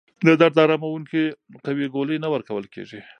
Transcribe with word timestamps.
د 0.25 0.27
درد 0.41 0.57
اراموونکې 0.63 1.23
قوي 1.65 1.85
ګولۍ 1.95 2.17
نه 2.23 2.29
ورکول 2.33 2.65
کېږي. 2.73 2.99